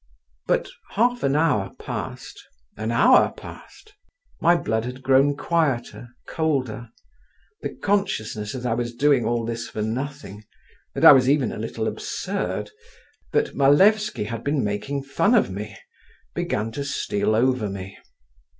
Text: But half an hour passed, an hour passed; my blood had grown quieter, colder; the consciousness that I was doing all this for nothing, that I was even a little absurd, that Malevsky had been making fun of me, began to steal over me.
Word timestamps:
But 0.47 0.67
half 0.93 1.21
an 1.21 1.35
hour 1.35 1.73
passed, 1.77 2.43
an 2.75 2.91
hour 2.91 3.31
passed; 3.37 3.93
my 4.41 4.55
blood 4.55 4.83
had 4.83 5.03
grown 5.03 5.37
quieter, 5.37 6.07
colder; 6.27 6.89
the 7.61 7.69
consciousness 7.75 8.53
that 8.53 8.65
I 8.65 8.73
was 8.73 8.95
doing 8.95 9.25
all 9.25 9.45
this 9.45 9.69
for 9.69 9.83
nothing, 9.83 10.43
that 10.95 11.05
I 11.05 11.11
was 11.11 11.29
even 11.29 11.51
a 11.51 11.59
little 11.59 11.87
absurd, 11.87 12.71
that 13.31 13.53
Malevsky 13.55 14.23
had 14.23 14.43
been 14.43 14.63
making 14.63 15.03
fun 15.03 15.35
of 15.35 15.51
me, 15.51 15.77
began 16.33 16.71
to 16.71 16.83
steal 16.83 17.35
over 17.35 17.69
me. 17.69 17.95